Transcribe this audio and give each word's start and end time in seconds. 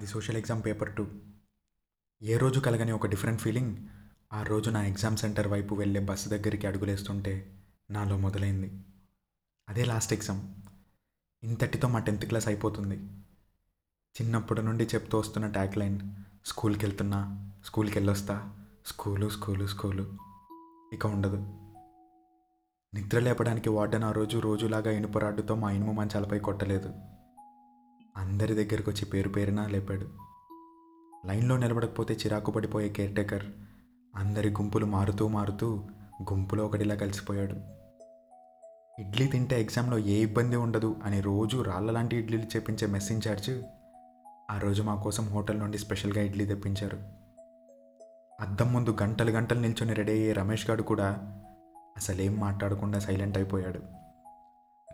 అది 0.00 0.08
social 0.08 0.36
exam 0.36 0.62
paper 0.66 0.94
two. 0.94 1.06
ఏ 2.22 2.36
రోజు 2.36 2.60
కలగని 2.60 2.92
ఒక 2.92 3.06
డిఫరెంట్ 3.06 3.40
ఫీలింగ్. 3.40 3.76
ఆ 4.32 4.42
రోజు 4.42 4.70
నా 4.70 4.86
ఎగ్జామ్ 4.86 5.16
సెంటర్ 5.16 5.48
వైపు 5.48 5.74
వెళ్ళే 5.74 6.00
బస్సు 6.00 6.28
దగ్గరికి 6.28 6.66
అడుగులేస్తుంటే 6.66 7.58
నాలో 7.90 8.18
మొదలైంది. 8.18 8.80
అదే 9.68 9.84
లాస్ట్ 9.84 10.12
ఎగ్జామ్. 10.12 10.54
ఇంతటితో 11.42 11.88
మా 11.88 11.98
టెన్త్ 11.98 12.26
క్లాస్ 12.26 12.48
అయిపోతుంది. 12.48 12.94
చిన్నప్పటి 14.22 14.62
నుండి 14.62 14.84
చెప్తూ 14.84 15.18
వస్తున్న 15.18 15.46
ట్యాగ్ 15.46 15.76
లైన్. 15.76 16.00
స్కూల్కి 16.44 16.86
వెళ్తున్నా 16.86 17.50
స్కూల్కి 17.64 17.98
వెళ్ళొస్తా 17.98 18.66
స్కూలు 18.86 19.28
స్కూలు 19.28 19.66
స్కూలు. 19.66 20.16
ఇక 20.92 21.06
ఉండదు. 21.06 21.36
నిద్ర 22.94 23.18
లేపడానికి 23.18 23.68
వార్డెన్ 23.68 24.04
ఆ 24.04 24.12
రోజు 24.12 24.38
రోజులాగా 24.38 24.90
ఇనుప 24.90 25.18
రాడ్డుతో 25.18 25.54
మా 25.54 25.70
ఇనుము 25.70 25.92
మంచాలపై 25.92 26.38
కొట్టలేదు. 26.38 26.94
అందరి 28.16 28.54
దగ్గరకు 28.54 28.90
వచ్చి 28.90 29.04
పేరు 29.04 29.28
పేరున 29.28 29.66
లేపాడు. 29.66 30.06
లైన్లో 31.26 31.56
నిలబడకపోతే 31.56 32.14
చిరాకు 32.14 32.50
పడిపోయే 32.50 32.88
కేర్ 32.88 33.16
టేకర్ 33.16 33.42
అందరి 34.16 34.50
గుంపులు 34.50 34.86
మారుతూ 34.86 35.28
మారుతూ 35.28 35.84
గుంపులో 36.22 36.66
ఒకటిలా 36.66 36.94
కలిసిపోయాడు. 36.94 37.54
ఇడ్లీ 39.00 39.26
తింటే 39.26 39.60
ఎగ్జామ్లో 39.60 39.98
ఏ 39.98 40.22
ఇబ్బంది 40.22 40.56
ఉండదు 40.56 40.96
అని 41.04 41.20
రోజు 41.20 41.62
రాళ్ళ 41.62 41.90
లాంటి 41.90 42.16
ఇడ్లీలు 42.16 42.56
చేపించే 42.56 42.86
మెస్ 42.86 43.12
ఇన్ఛార్జ్ 43.12 43.62
ఆ 44.50 44.58
రోజు 44.58 44.82
మా 44.82 44.94
కోసం 44.94 45.28
హోటల్ 45.28 45.58
నుండి 45.58 45.78
స్పెషల్గా 45.78 46.22
ఇడ్లీ 46.22 46.46
తెప్పించారు. 46.46 46.96
అద్దం 48.40 48.72
ముందు 48.72 48.96
గంటలు 49.02 49.30
గంటలు 49.30 49.60
నిల్చొని 49.60 49.94
రెడీ 49.94 50.12
అయ్యే 50.12 50.32
రమేష్ 50.32 50.70
గారు 50.70 50.82
కూడా 50.82 51.06
అసలేం 51.96 52.40
మాట్లాడకుండా 52.40 52.98
సైలెంట్ 52.98 53.38
అయిపోయాడు. 53.38 53.80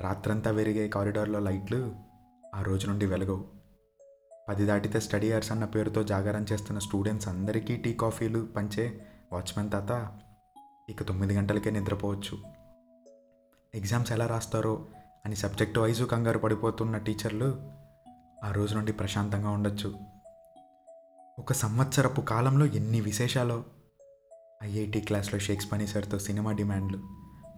రాత్రంతా 0.03 0.51
విరిగే 0.51 0.89
కారిడార్లో 0.89 1.39
లైట్లు 1.39 1.95
ఆ 2.55 2.63
రోజు 2.63 2.87
నుండి 2.87 3.07
వెలగవు. 3.07 3.45
పది 4.49 4.67
దాటితే 4.67 5.01
స్టడీ 5.01 5.33
అవర్స్ 5.33 5.53
అన్న 5.53 5.65
పేరుతో 5.65 6.03
జాగారం 6.03 6.47
చేస్తున్న 6.53 6.79
స్టూడెంట్స్ 6.79 7.29
అందరికీ 7.29 7.77
టీ 7.77 7.95
కాఫీలు 7.95 8.49
పంచే 8.57 9.07
వాచ్మెన్ 9.33 9.71
తాత 9.71 10.19
ఇక 10.91 11.03
తొమ్మిది 11.03 11.35
గంటలకే 11.35 11.71
నిద్రపోవచ్చు. 11.71 12.39
ఎగ్జామ్స్ 13.75 14.13
ఎలా 14.13 14.27
రాస్తారో 14.27 14.87
అని 15.25 15.37
సబ్జెక్ట్ 15.37 15.79
వైజు 15.79 16.05
కంగారు 16.05 16.39
పడిపోతున్న 16.39 16.99
టీచర్లు 16.99 17.71
ఆ 18.45 18.53
రోజు 18.53 18.75
నుండి 18.75 18.93
ప్రశాంతంగా 18.93 19.51
ఉండొచ్చు. 19.51 19.95
ఒక 21.39 21.53
సంవత్సరపు 21.53 22.21
కాలంలో 22.21 22.67
ఎన్ని 22.67 23.01
విశేషాలో? 23.01 23.65
ఐఐటి 24.63 25.01
క్లాస్లో 25.01 25.39
షేక్స్పనీ 25.39 25.87
సార్తో 25.87 26.19
సినిమా 26.19 26.53
డిమాండ్లు. 26.53 26.99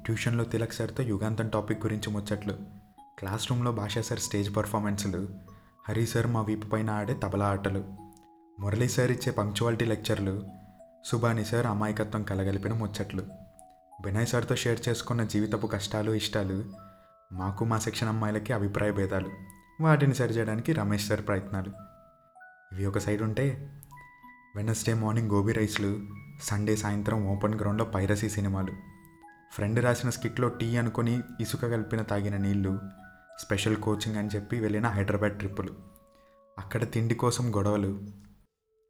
ట్యూషన్లో 0.04 0.44
తిలక్ 0.44 0.72
సార్తో 0.72 1.02
యుగాంతం 1.02 1.48
టాపిక్ 1.48 1.82
గురించి 1.82 2.12
ముచ్చట్లు. 2.12 2.77
క్లాస్ 3.18 3.50
రూమ్లో 3.50 3.72
భాషా 3.72 4.00
సార్ 4.00 4.20
స్టేజ్ 4.20 4.56
పర్ఫార్మెన్స్లు 4.56 5.28
హరి 5.88 6.06
సార్ 6.06 6.26
మా 6.26 6.42
వీపు 6.42 6.66
పైన 6.66 6.90
ఆడే 6.90 7.14
తబలా 7.14 7.46
ఆటలు 7.46 7.84
మురళీ 8.60 8.88
సార్ 8.88 9.10
ఇచ్చే 9.10 9.30
పంక్చువాలిటీ 9.32 9.84
లెక్చర్లు 9.84 10.34
సుబాని 11.04 11.44
సార్ 11.44 11.66
అమాయకత్వం 11.66 12.22
కలగలిపిన 12.22 12.72
ముచ్చట్లు. 12.72 13.22
వినయ్ 14.04 14.26
సార్తో 14.26 14.56
షేర్ 14.56 14.88
చేసుకున్న 14.88 15.24
జీవితపు 15.24 15.66
కష్టాలు 15.66 16.12
ఇష్టాలు 16.12 16.64
మాకు 17.32 17.64
మా 17.64 17.78
సెక్షన్ 17.78 18.08
అమ్మాయిలకి 18.08 18.52
అభిప్రాయ 18.52 18.92
భేదాలు 18.92 19.30
వాటిని 19.80 20.14
సరిచేయడానికి 20.14 20.72
రమేష్ 20.72 21.08
సార్ 21.08 21.26
ప్రయత్నాలు. 21.26 21.72
ఇవి 22.74 22.86
ఒక 22.86 22.98
సైడ్ 22.98 23.22
ఉంటే 23.22 23.72
వెనస్డే 24.56 24.94
మార్నింగ్ 24.94 25.30
గోబీ 25.30 25.52
రైస్లు 25.52 26.06
సండే 26.42 26.76
సాయంత్రం 26.76 27.26
ఓపెన్ 27.26 27.60
గ్రౌండ్లో 27.60 27.84
పైరసీ 27.84 28.28
సినిమాలు. 28.28 28.72
ఫ్రెండ్ 29.52 29.84
రాసిన 29.84 30.10
స్కిట్లో 30.10 30.48
టీ 30.48 30.76
అనుకొని 30.76 31.20
ఇసుక 31.40 31.66
కలిపిన 31.66 32.02
తాగిన 32.02 32.36
నీళ్ళు 32.36 32.80
స్పెషల్ 33.38 33.76
కోచింగ్ 33.76 34.16
అని 34.16 34.28
చెప్పి 34.28 34.60
వెళ్ళిన 34.60 34.86
హైదరాబాద్ 34.86 35.38
ట్రిప్పులు. 35.38 35.74
అక్కడ 36.58 36.92
తిండి 36.92 37.14
కోసం 37.14 37.56
గొడవలు. 37.56 38.00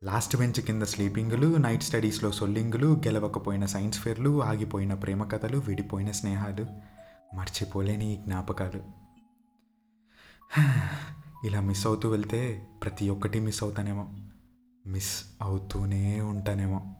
లాస్ట్ 0.04 0.36
బెంచ్ 0.36 0.60
కింద 0.60 0.82
స్లీపింగులు 0.82 1.56
నైట్ 1.56 1.82
స్టడీస్లో 1.82 2.32
సొల్లింగులు 2.32 3.00
గెలవకపోయిన 3.06 3.66
సైన్స్ 3.66 3.98
ఫేర్లు 3.98 4.44
ఆగిపోయిన 4.44 4.94
ప్రేమ 4.94 5.24
కథలు 5.24 5.58
విడిపోయిన 5.58 6.10
స్నేహాలు. 6.10 6.66
మర్చిపోలేని 7.36 8.12
ఈ 8.12 8.16
జ్ఞాపకాలు. 8.16 8.82
ఇలా 11.46 11.60
మిస్ 11.60 11.86
అవుతూ 11.86 12.10
వెళ్తే 12.10 12.68
ప్రతి 12.82 13.10
ఒక్కటి 13.10 13.40
మిస్ 13.40 13.62
అవుతానేమో. 13.62 14.08
మిస్ 14.86 15.24
అవుతూనే 15.42 16.20
ఉంటానేమో. 16.20 16.94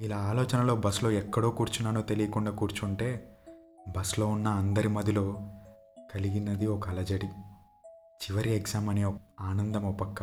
ఇలా 0.00 0.16
ఆలోచనలో 0.16 0.76
బస్సులో 0.76 1.10
ఎక్కడో 1.10 1.50
కూర్చున్నానో 1.50 2.02
తెలియకుండా 2.02 2.50
కూర్చుంటే 2.50 3.36
బస్సులో 3.96 4.26
ఉన్న 4.26 4.48
అందరి 4.48 4.88
మదిలో 4.88 5.50
కలిగినది 6.14 6.66
ఒక 6.66 6.88
అలజడి 6.88 7.26
చివరి 8.22 8.56
ఎగ్జామ్ 8.56 8.90
అనే 8.90 9.04
ఒక 9.04 9.14
ఆనందం 9.40 9.84
ఒక 9.84 9.96
పక్క. 9.96 10.22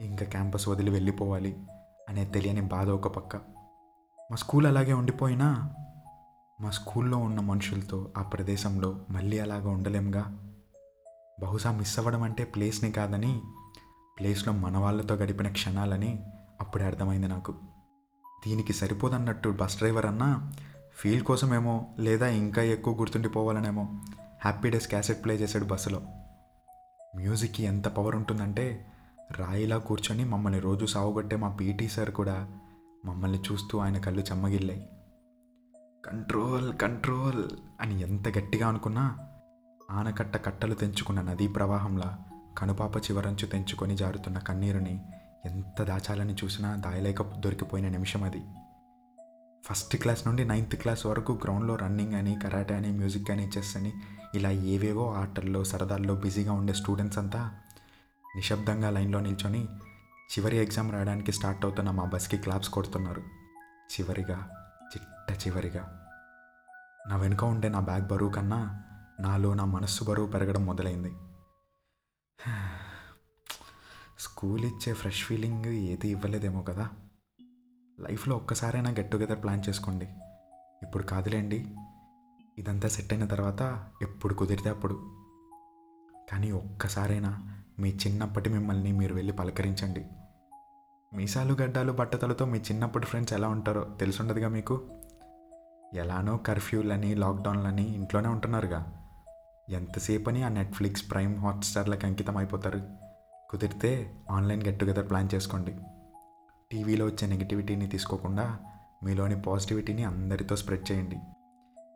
ఇంకా 0.00 0.26
క్యాంపస్ 0.26 0.68
వదిలి 0.68 0.90
వెళ్ళిపోవాలి 0.90 1.56
అనే 2.08 2.24
తెలియని 2.24 2.60
బాధ 2.60 2.88
ఒక 2.88 3.08
పక్క. 3.08 3.36
మా 4.30 4.36
స్కూల్ 4.36 4.66
అలాగే 4.66 4.92
ఉండిపోయినా? 4.92 5.74
మా 6.60 6.70
స్కూల్లో 6.70 7.18
ఉన్న 7.18 7.40
మనుషులతో 7.40 8.12
ఆ 8.18 8.22
ప్రదేశంలో 8.22 9.00
మళ్ళీ 9.10 9.38
అలాగా 9.38 9.70
ఉండలేంగా? 9.70 10.38
బహుశా 11.40 11.72
మిస్ 11.72 11.98
అవ్వడం 11.98 12.22
అంటే 12.22 12.44
ప్లేస్ని 12.44 12.92
కాదని 12.92 13.42
ప్లేస్లో 14.18 14.52
మన 14.52 14.78
వాళ్ళతో 14.78 15.14
గడిపిన 15.14 15.48
క్షణాలని 15.48 16.22
అప్పుడే 16.60 16.84
అర్థమైంది 16.84 17.28
నాకు. 17.28 17.52
దీనికి 18.46 18.72
సరిపోదన్నట్టు 18.72 19.48
బస్ 19.48 19.78
డ్రైవర్ 19.78 20.06
అన్నా 20.06 20.52
ఫీల్ 20.96 21.22
కోసమేమో 21.22 21.86
లేదా 21.98 22.28
ఇంకా 22.28 22.62
ఎక్కువ 22.62 22.98
గుర్తుండిపోవాలనేమో 22.98 24.00
హ్యాపీ 24.42 24.70
డేస్ 24.70 24.88
క్యాసెట్ 24.88 25.24
ప్లే 25.24 25.34
చేశాడు 25.34 25.64
బస్సులో. 25.64 26.00
మ్యూజిక్కి 27.16 27.62
ఎంత 27.62 27.88
పవర్ 27.88 28.16
ఉంటుందంటే 28.16 28.86
రాయిలా 29.38 29.78
కూర్చొని 29.78 30.24
మమ్మల్ని 30.24 30.60
రోజు 30.60 30.86
సాగుగొట్టే 30.86 31.36
మా 31.36 31.56
పీటీ 31.56 31.88
సార్ 31.88 32.10
కూడా 32.10 32.48
మమ్మల్ని 33.04 33.38
చూస్తూ 33.38 33.78
ఆయన 33.78 33.98
కళ్ళు 33.98 34.20
చెమ్మగిల్లాయి. 34.20 34.88
కంట్రోల్ 36.04 36.74
కంట్రోల్ 36.76 37.44
అని 37.80 38.00
ఎంత 38.00 38.28
గట్టిగా 38.28 38.68
అనుకున్నా 38.68 39.18
ఆనకట్ట 39.90 40.44
కట్టలు 40.44 40.74
తెంచుకున్న 40.74 41.22
నదీ 41.22 41.48
ప్రవాహంలా 41.48 42.18
కనుపాప 42.58 42.96
చివరంచు 42.96 43.46
తెంచుకొని 43.46 43.96
జారుతున్న 43.96 44.38
కన్నీరుని 44.38 45.00
ఎంత 45.44 45.82
దాచాలని 45.82 46.34
చూసినా 46.44 46.76
దాయలేక 46.76 47.22
దొరికిపోయిన 47.22 47.88
నిమిషం 47.88 48.22
అది. 48.22 48.42
ఫస్ట్ 49.64 49.96
క్లాస్ 49.96 50.26
నుండి 50.26 50.44
నైన్త్ 50.44 50.76
క్లాస్ 50.76 51.06
వరకు 51.06 51.40
గ్రౌండ్లో 51.44 51.76
రన్నింగ్ 51.76 52.14
అని 52.14 52.38
కరాటే 52.44 52.74
అని 52.74 52.88
మ్యూజిక్ 52.88 53.30
అని 53.30 53.48
చెస్ 53.48 53.76
అని 53.76 53.92
ఇలా 54.34 54.50
ఏవేవో 54.50 55.12
ఆటల్లో 55.14 55.64
సరదాల్లో 55.64 56.14
బిజీగా 56.14 56.52
ఉండే 56.52 56.72
స్టూడెంట్స్ 56.72 57.18
అంతా 57.18 57.58
నిశ్శబ్దంగా 58.36 58.90
లైన్లో 58.90 59.20
నిల్చొని 59.20 59.64
చివరి 60.32 60.56
ఎగ్జామ్ 60.56 60.92
రాయడానికి 60.92 61.32
స్టార్ట్ 61.32 61.64
అవుతున్న 61.64 61.90
మా 61.90 62.04
బస్కి 62.04 62.36
క్లాప్స్ 62.36 62.68
కొడుతున్నారు. 62.68 63.20
చివరిగా 63.94 64.50
చిట్ట 64.84 65.48
చివరిగా. 65.48 66.08
నా 67.08 67.16
వెనుక 67.16 67.44
ఉండే 67.44 67.68
నా 67.68 67.80
బ్యాగ్ 67.80 68.08
బరువు 68.08 68.30
కన్నా 68.30 68.82
నాలో 69.20 69.54
నా 69.54 69.64
మనస్సు 69.64 70.04
బరువు 70.04 70.26
పెరగడం 70.26 70.66
మొదలైంది. 70.66 71.12
స్కూల్ 74.18 74.64
ఇచ్చే 74.64 74.92
ఫ్రెష్ 74.92 75.24
ఫీలింగ్ 75.24 75.64
ఏది 75.64 76.08
ఇవ్వలేదేమో 76.08 76.62
కదా. 76.62 76.88
లైఫ్లో 78.00 78.36
ఒక్కసారైనా 78.36 78.90
గెట్ 78.90 79.10
టుగెదర్ 79.10 79.42
ప్లాన్ 79.42 79.62
చేసుకోండి. 79.68 80.08
ఇప్పుడు 80.82 81.02
కాదులేండి. 81.02 81.76
ఇదంతా 82.58 82.88
సెట్ 82.88 83.12
అయిన 83.12 83.26
తర్వాత 83.26 83.88
ఎప్పుడు 84.02 84.34
కుదిరితే 84.34 84.68
అప్పుడు. 84.68 84.94
కానీ 86.30 86.50
ఒక్కసారైనా 86.50 87.58
మీ 87.78 87.90
చిన్నప్పటి 87.90 88.50
మిమ్మల్ని 88.50 88.92
మీరు 88.92 89.14
వెళ్ళి 89.14 89.32
పలకరించండి. 89.32 90.06
మీసాలు 91.14 91.54
గడ్డాలు 91.62 91.92
బట్టతలతో 91.92 92.44
మీ 92.44 92.58
చిన్నప్పటి 92.58 93.06
ఫ్రెండ్స్ 93.06 93.32
ఎలా 93.32 93.48
ఉంటారో 93.48 93.96
తెలుసుండదుగా 94.00 94.48
మీకు? 94.48 94.80
ఎలానో 95.94 96.36
కర్ఫ్యూలని 96.36 97.14
లాక్డౌన్లని 97.14 97.94
ఇంట్లోనే 97.94 98.28
ఉంటున్నారుగా. 98.28 99.08
ఎంతసేపని 99.68 100.42
ఆ 100.42 100.48
నెట్ఫ్లిక్స్ 100.48 101.10
ప్రైమ్ 101.10 101.38
హాట్స్టార్లకు 101.38 102.06
అంకితం 102.06 102.36
అయిపోతారు 102.36 102.80
కుదిరితే 103.50 104.20
ఆన్లైన్ 104.30 104.62
గెట్ 104.62 104.80
టుగెదర్ 104.80 105.10
ప్లాన్ 105.10 105.28
చేసుకోండి. 105.34 105.76
టీవీలో 106.72 107.06
వచ్చే 107.06 107.28
నెగిటివిటీని 107.28 107.86
తీసుకోకుండా 107.86 108.58
మీలోని 109.04 109.42
పాజిటివిటీని 109.42 110.04
అందరితో 110.04 110.56
స్ప్రెడ్ 110.56 110.92
చేయండి. 110.92 111.16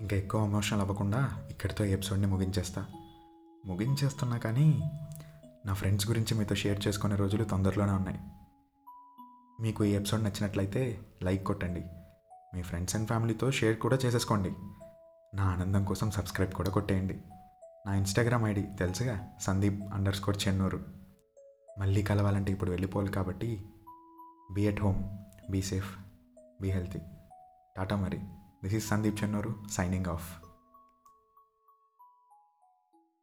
ఇంకా 0.01 0.17
ఎక్కువ 0.17 0.45
ఎమోషనల్ 0.45 0.81
అవ్వకుండా 0.81 1.47
ఇక్కడితో 1.51 1.85
ఎపిసోడ్ని 1.85 2.27
ముగించేస్తా. 2.27 2.87
ముగించేస్తున్నా 3.67 4.39
కానీ 4.39 4.91
నా 5.67 5.75
ఫ్రెండ్స్ 5.75 6.09
గురించి 6.09 6.39
మీతో 6.39 6.55
షేర్ 6.55 6.87
చేసుకునే 6.87 7.17
రోజులు 7.17 7.45
తొందరలోనే 7.45 7.93
ఉన్నాయి. 7.93 8.19
మీకు 9.61 9.85
ఈ 9.85 9.91
ఎపిసోడ్ 9.91 10.25
నచ్చినట్లయితే 10.25 11.01
లైక్ 11.23 11.45
కొట్టండి. 11.45 11.85
మీ 12.55 12.63
ఫ్రెండ్స్ 12.63 12.97
అండ్ 12.97 13.09
ఫ్యామిలీతో 13.09 13.51
షేర్ 13.51 13.79
కూడా 13.79 13.99
చేసేసుకోండి. 14.05 14.51
నా 15.37 15.43
ఆనందం 15.43 15.85
కోసం 15.85 16.11
సబ్స్క్రైబ్ 16.11 16.53
కూడా 16.53 16.71
కొట్టేయండి. 16.71 17.21
నా 17.87 17.95
ఇన్స్టాగ్రామ్ 17.95 18.45
ఐడి 18.45 18.63
తెలుసుగా? 18.63 19.29
Sandeep 19.41 19.83
under 19.93 20.15
score 20.15 20.37
Chennuru. 20.49 20.85
మళ్ళీ 21.79 22.03
కలవాలంటే 22.03 22.53
ఇప్పుడు 22.53 22.71
వెళ్ళిపోవాలి 22.71 23.13
కాబట్టి 23.13 23.65
be 24.51 24.67
at 24.67 24.81
home 24.81 25.05
be 25.51 25.63
safe 25.63 25.97
be 26.61 26.71
healthy. 26.71 26.99
Tata 27.77 27.97
మరి. 27.97 28.19
This 28.65 28.75
is 28.75 28.85
Sandeep 28.85 29.23
Chennuru 29.23 29.65
signing 29.71 30.07
off. 30.07 30.46